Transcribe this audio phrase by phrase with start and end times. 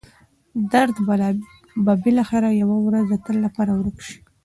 [0.71, 0.95] درد
[1.85, 4.17] به بالاخره یوه ورځ د تل لپاره ورک شي.